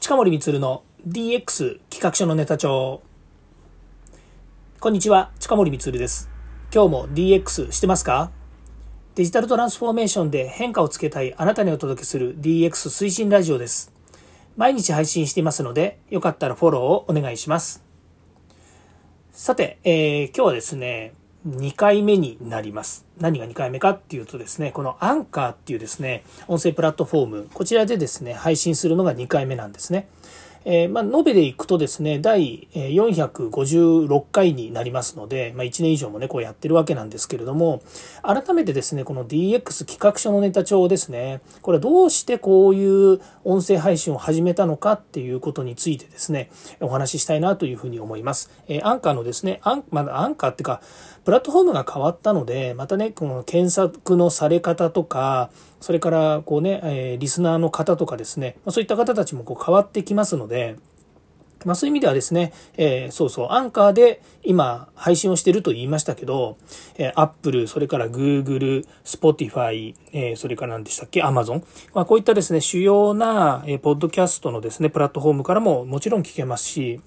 [0.00, 3.02] 近森光の DX 企画書のネタ帳。
[4.80, 6.30] こんにちは、近森光です。
[6.74, 8.30] 今日も DX してますか？
[9.14, 13.92] デジタルトランスフォーメーションで変化をつけたいあなたにお届けする DX 推進ラジオです。
[14.56, 17.84] 毎日配信していますので、よかったらフォローをお願いします。
[19.32, 21.12] さて、えー、今日はですね、
[21.48, 23.06] 2回目になります。
[23.18, 30.08] 何が2回目かっていうとですね、このアンカーっていうですね、音声プラットフォーム、こちらでですね、配信するのが2回目なんですね。
[30.64, 37.82] えー、まあ、延べでいくとですね、第456回になりますので、まあ、1年以上もね、こうやってるわけなんですけれども、
[38.22, 48.50] 改めてですね、この DX 企画書のネタ帳ですね、これどうしてこういう音声配信を始めたのかっていうことについてですね、お話ししたいなというふうに思います。
[48.68, 50.82] えー、アンカーのですね、アン,、まあ、アンカーっていうか、
[51.24, 60.76] プラットフォームが変わったので、またね、この検索のされ方とか、それからこうね、え、リスナーの方とかですね、ま、そういった方たちもこう変わってきますので、
[61.64, 66.56] まあそういう意味ではですね、えー、そうそう、アンカーで今配信をしてると言いましたけど、
[66.96, 71.62] えー、Apple、それから Google、Spotify、えー、それから何でしたっけ、Amazon。
[71.94, 77.00] まあこういったですね、主要な、えー、ポッドキャストのですね、プラットフォームからももちろん聞けますし、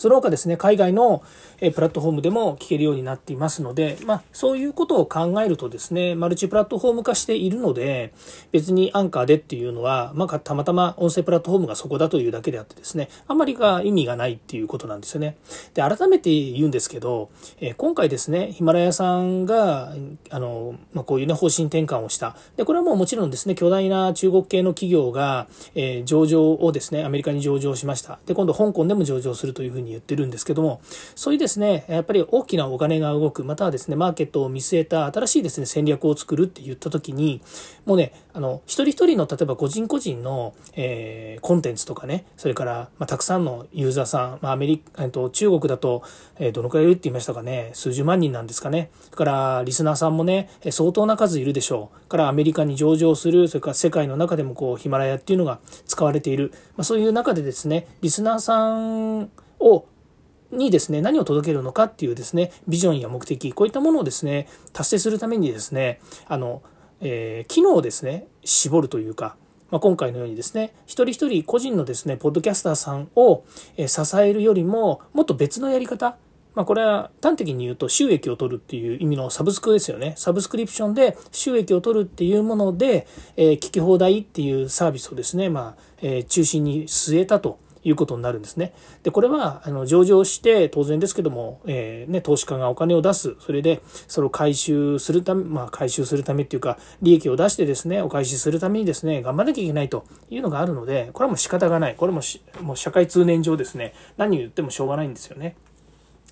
[0.00, 1.22] その他ですね、海外の
[1.58, 8.14] プラットフォームでも聞けるようになっていますので、まあ、そういうことを考えるとですね、マルチプラットフォーム化しているので、
[8.50, 15.36] 別にアンカーでっていうのは、まあ、たまたま音声プラットフォームがそこだというだけであってですね、あんまりが意味がないっていうことなんですよね。
[15.74, 17.28] で、改めて言うんですけど、
[17.60, 19.92] え今回ですね、ヒマラヤさんが、
[20.30, 22.38] あの、まあ、こういうね、方針転換をした。
[22.56, 28.18] で、これはもうもちろんですね、巨大な中国系の企業が、え、上場をですね、アメリカに上場しました。
[28.24, 30.80] で、今度香港でも上場するというふうに言ってるんですけども、
[31.14, 37.42] そういうですね、やっぱり大きなお金が動く、またはですね、マーケットを見据えた新しいですね、戦略を作るって言った時に、
[37.84, 46.02] もうね、あの、一人一人の、例えば個人個人の、えー、コンテンツとかね、それから、まあ、たくさんのユーザーさん、まあ、アメリカ、えっと、中国だと、
[46.38, 48.90] えー、どのくらいいるって言いましたかね、数十万人なんですかね。
[49.04, 52.08] それから、リスナーさんもね、相当な数いるでしょう。
[52.08, 56.52] から、アメリカに上場する、それから世界の中でもこう、ヒマラヤっていうのが使われている。
[56.76, 59.30] まあ、そういう中でですね、リスナーさん
[59.60, 59.86] を
[60.52, 66.62] にですね、何を届けるのかっていうですね、ビジョンや目的、こういったものをですね、達成するためにですね、あの、
[67.00, 69.36] えー、機能をですね、絞るというか、
[69.70, 73.44] まあ、今回のようにですね、一人一人個人のですね、ポッドキャスターさんを
[73.86, 76.16] 支えるよりも、もっと別のやり方、
[76.54, 80.14] まあ、これは端的に言うと収益を取るっていう意味のサブスクですよね。
[80.16, 83.06] サブスクリプションで収益を取るっていうもので、
[83.36, 88.72] えー、聞き放題っていうサービスをですね、まあ、えー、中心に据えたということになるんですね。
[89.02, 93.36] で、これは、あの、上場して当然ですけども、えー、ね、投資家がお金を出す。
[93.40, 101.96] それで、それを回収するため、まあ、回収するためっていうか、利益を出してですね、お返しするためにですね、頑張らなきゃいけないというのがあるので、これはもう仕方がない。
[101.96, 102.20] これも
[102.62, 105.56] もう社会通念上ですね、何を言ってもしょうがないんですよね。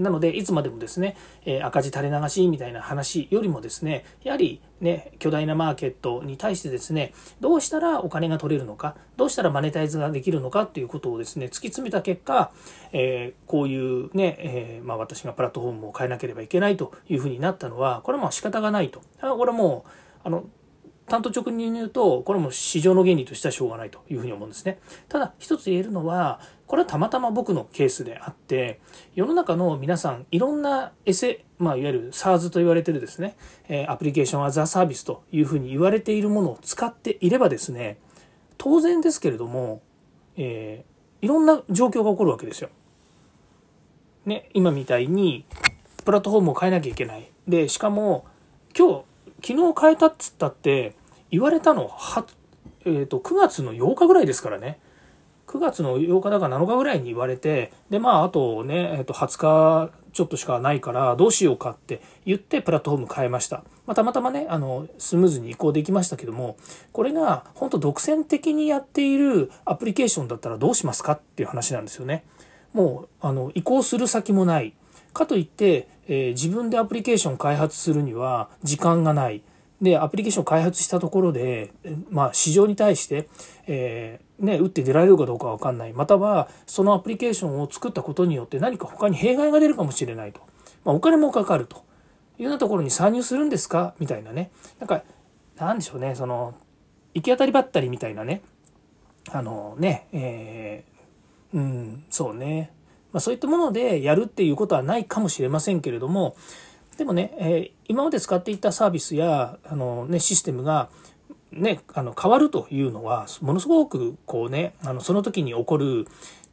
[0.00, 12.50] なので、いつまでもですね、え赤字垂れ流しみたいな話よりもですね、やはりね、巨大なマーケットに対してですね、どうしたらお金が取れるのか、どうしたらマネタイズができるのかっていうことをですね、突き詰めた結果、
[12.92, 19.02] えー、こういうね、えー、まあ、私がプラットフォームを変えなければいけないというふうになったのは、これはもう仕方がないと。
[19.20, 19.90] これはもう、
[20.24, 20.44] あの、
[21.10, 24.78] 単刀直入に言うと、これも市場の原理としてはしょうがないというふうに思うんですね。
[25.08, 28.78] ただ、一つ言えるのは、これはたまたま僕のケースであって、
[29.16, 33.36] 世の中の皆さん、いろんなエセ、まあ、いわゆる SARS と言われてるですね、
[33.68, 37.98] えアプリケーションアザーサービスというふうに言われているものを使っていればですね、
[38.56, 39.82] 当然ですけれども、
[40.36, 42.70] えー、いろんな状況が起こるわけですよ。
[44.26, 45.44] ね、今みたいに、
[46.04, 47.28] プラットフォームを変えなきゃいけない。
[47.48, 48.26] で、しかも、
[48.78, 49.04] 今日、
[49.42, 50.94] 昨日変えたっつったって、
[51.30, 52.26] 言われたのは、
[52.84, 54.78] えーと、9月の8日ぐらいですからね。
[55.46, 66.56] 9月の8日だか7日ぐらいに言われてでまああとね、えー、と20日ちょっとしかないからどうしようかって言ってプラットフォーム変えました、まあ、たまたまねあのスムーズに移行できましたけども
[66.92, 72.24] これが本当独占的にやっているアプリケーションだったらどうしますかっていう話なんですよね。
[72.72, 74.72] もうあの移行する先もない。
[75.12, 79.42] かといって、えー、自分でアプリケーション開発するには時間がない。
[79.80, 81.72] で、アプリケーションを開発したところで、
[82.10, 83.28] まあ、市場に対して、
[83.66, 85.92] えー、ね、打って出られるかどうかわかんない。
[85.92, 90.40] または、そのアプリケーションを作ったことによって何か他に弊害が出るかもしれないと。
[90.84, 91.84] まあ、お金もかかると
[92.38, 93.94] いうようなところに参入するんですか？
[93.98, 94.50] みたいなね。
[94.78, 95.02] なんか、
[95.56, 96.54] なんでしょうね、その、
[97.14, 98.42] 行き当たりばったりみたいなね。
[99.30, 102.72] あのね、えー、うん、そうね。
[103.12, 106.36] まあ、そういったものでやるっていうことはないかもしれませんけれども、
[107.00, 110.90] でもね、えー、今まで使っていたサービスやあの、ね、システムが
[111.50, 116.06] ね、あの変わるというのはものすごくこうねあのその時に起こる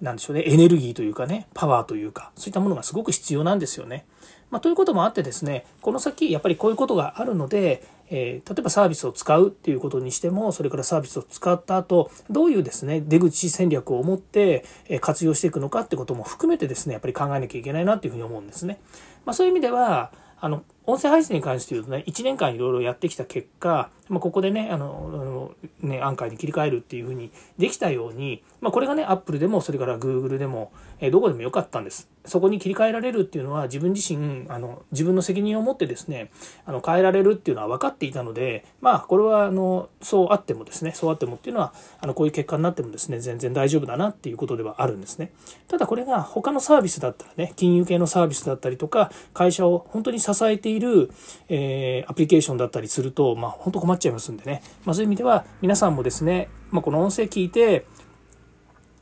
[0.00, 4.06] なんでしょうねエネルギーというかねパワーというかそういったものがすごく必要なんですよね。
[4.50, 14.64] まあ、ということもあってですねこの先やっぱりこういうことがあるので、えー、例えばサービスを使うっていうことにしてもそれからサービスを使った後どういうですね出口戦略を持って
[15.00, 18.78] 活用していくのかってことも含めてですねやっぱり考えなきゃいけないなっていうふうに思うんですね。
[19.26, 25.52] まあ、そういう意味ではあの音声配信に関して言うとね、1年間いろいろやってきた結果、まあ、ここでね、あの、あの
[25.82, 32.08] ね、アンカーに切り替えるっていうふうにできたように、まあ、これがね、Apple でも、それから Google でも、えどこでもよかったんです。
[32.24, 36.30] そこに切り替えられるっていうのは、自分自身、あの、自分の責任を持ってですね、
[36.64, 45.32] あの、変えられるっていうのは分かっていたので、まあ、これは、あの、そうあってもですね、そうあってもっていうのは、あの、こういう結果になってもですね、全然大丈夫だなっていうことではあるんですね。
[45.68, 57.86] ただこれが他のサービスだったらね、金融系のサービスだったりとか、会社を本当に支えている、ええー、アプリケーションだったりすると、まあ、本当困っちゃいますんでね、まあ、そういう意味では皆さんもですね、まあ、この音声聞いて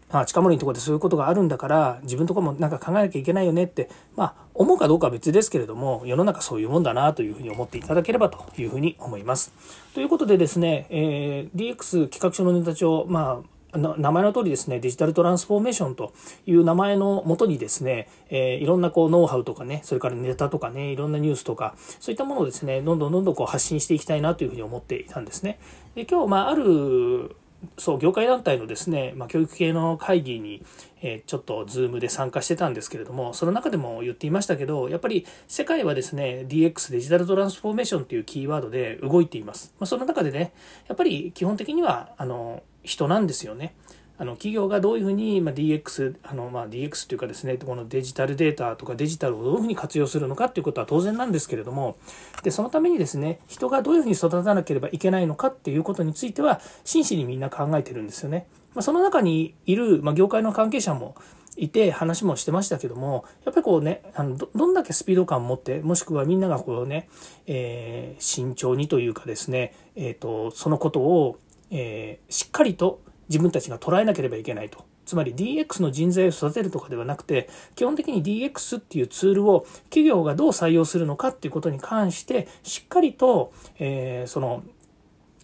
[0.08, 9.52] あ近森のとこでそういうことがあるんだから自分のとこもなんか考えなきゃいけないよねってまあ思うかどうかは別ですけれども世の中そういうもんだなというふうに思っていただければというふうに思います。
[9.94, 16.12] ということでですね、えー、DX 企画書のネタ帳まあ名前の通りですねデジタルトランスフォーメーションと
[16.46, 25.58] いう名前のもとにですね、えー、いろんなこうノウハウとかねそれからネタとかねいろんなニュースとかそういったものをですねどんどんどんどんこう発信していきたいなというふうに思っていたんですね。
[25.94, 27.36] で今日まあある
[27.78, 30.64] そう業界団体のですね、まあ、教育系の会議に、
[31.02, 40.52] え、ちょっと Zoom で参加してたんですけれどもその中でも言っていましたけどやっぱり世界はですね DX デジタルトランスフォーメーションというキーワードで動いています、まあ、その中でね
[40.88, 43.74] やっぱり基本的にはあの人なんですよね。
[44.18, 51.96] あの企業がどういうふうに、ま DX あの、まあ、DX というかですねこのデジタルデータとかデジタルをどういうふうに活用するのかっていうことは当然なんですけれども
[52.42, 58.46] でそのためにですね人がどういうふうに育たなければいけないのかっていうことについては真摯にみんな考えてるんですよね。
[58.74, 61.14] まあ、その中にいる、まあ、業界の関係者も
[61.56, 67.08] いて話もしてましたけどもやっぱりこうねあのどんだけスピード感を持ってもしくはみんながこうね、
[67.46, 71.38] えー、慎重にというかですね、えーと、とそのことを、
[71.70, 74.84] えー、しっかりと自分たちが捉えなければいけないと。
[75.04, 84.62] つまり DX の人材を育てるとかではなくて、基本的に DX っていうツールを企業がどう採用するのかっていうことに関して、しっかりと、えー、その、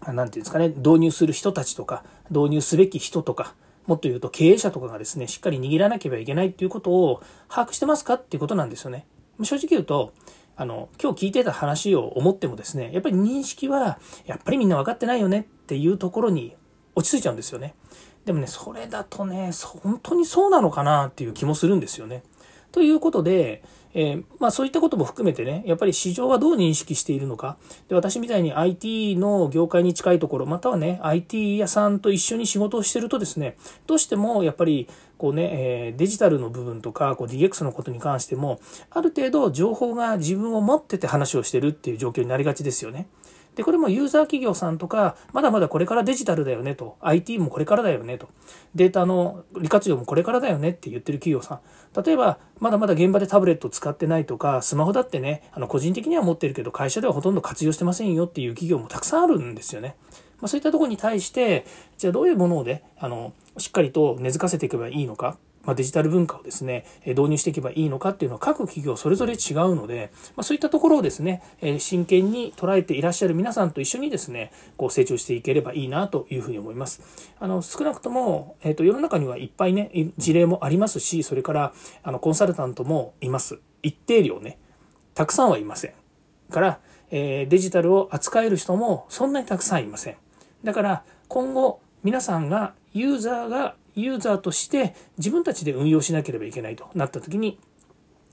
[0.06, 3.54] なんていうんですかね、導入する人たちとか、導入すべき人とか、
[3.86, 9.06] もっと言うと経営者とかがですね、しっかり握らなければいけないっていうことを把握してますかっていうことなんですよね。
[9.42, 10.12] 正直言うと、
[10.56, 16.54] あの、今日聞いてた話を思ってもですね、やっぱり認識は、やっぱりみんな分かってないよねっていうところに
[16.94, 17.74] 落ち着いちゃうんですよね。
[18.24, 19.50] でもね、それだとね、
[19.82, 22.22] 本当にそうなのかなっていう気もするんですよね。
[22.70, 23.62] ということで、
[23.94, 27.58] えー、まあそういったことも含めてね、やっぱり市場はどう認識しているのか。
[27.88, 33.56] で、私みたいに IT の業界に近いところ、またはね、IT 屋さんと一緒に仕事をしてるとですね、
[33.86, 38.60] どうしてもやっぱりこうね、えー、デジタルの部分とか、こう DX のことに関しても、
[38.90, 43.08] ある程度情報が自分を持ってて話をしてるっていう状況になりがちですよね。
[43.54, 48.28] で、これもユーザー企業さんとか、まだまだこれからデジタルだよねと、IT もこれからだよねと、
[48.74, 52.02] データの利活用もこれからだよねって言ってる企業さん。
[52.02, 59.96] 例えば、まだまだ現場でタブレット使ってないとか、スマホだってね、あの個人的には持ってるけど、会社ではほとんど活用してませんよっていう企業もたくさんあるんですよね。
[60.40, 61.66] まあ、そういったとこに対して、
[61.98, 65.36] じゃあどういうものをね、あの、しっかりと根付かせていけばいいのか。
[65.64, 71.42] まあ、デジタル文化をですね、導入していけばいいのかっていうのは各企業それぞれ違うので、まあ、そういったところをですね、
[71.78, 77.02] 真剣に捉えていらっしゃる皆さんと一緒にですね、こう成長していければいいなというふうに思います。
[77.38, 81.72] あの、少なくとも、えっ、ー、と、世の中にはいっぱいね、事例もありますし、それから、
[82.02, 83.58] あの、コンサルタントもいます。
[83.82, 84.58] 一定量ね、
[85.14, 85.92] たくさんはいません。
[86.50, 90.16] から、えー、デジタルを扱える人もそんなにたくさんいません。
[90.64, 97.58] だから、今後、皆さんが、ユーザーがユーザーとして自分たちで運用しなければいけないとなった時に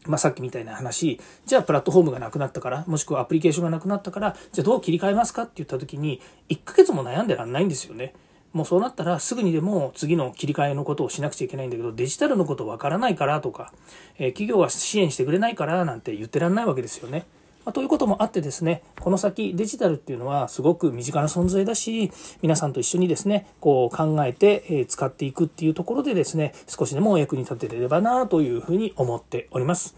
[0.07, 8.13] まあ、さっきみたいな話、じゃあプラットフォームがなくなったから、もしくはアプリケーションがなくなったから、じゃあどう切り替えますかって言った時に、1ヶ月も悩んでらんないんですよね。
[8.53, 13.73] もうそうなったらすぐにでも次の切り替えのことをしなくちゃいけないんだけど、デジタルのことわからないからとか、
[14.17, 17.25] え、企業は支援してくれないからなんて言ってらんないわけですよね。
[17.65, 22.11] ま、ということもあってですね、この先デジタルっていうのはすごく身近な存在だし、
[22.41, 29.95] 皆さんと一緒にですね、こう考えて、使っていくっていうところでですね、少しでもお役に立てれればなというふうに思っております。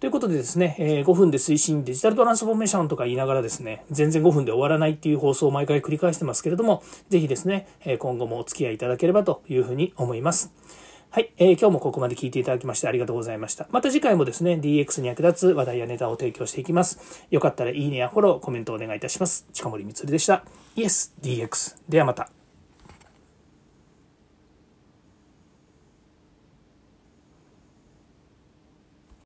[0.00, 7.68] ということでですね、え5分で推進デジタルトランスフォーメーションとか言いながらですね、全然5分で終わらないっていう放送を毎回繰り返してますけれども、ぜひですね、
[8.00, 10.52] 今後もお付き合いいただければというふうに思います。
[11.14, 13.68] はい、えー、今日もここまで聞いていただきましてありがとうございました。
[13.70, 17.24] また次回もですね、DX に役立つ話題やネタを提供していきます。
[17.30, 19.46] よかったらいいねやフォロー、コメントお願いいたします。
[19.52, 20.44] 近森光でした。
[20.74, 21.76] イエス DX。
[21.88, 22.33] ではまた。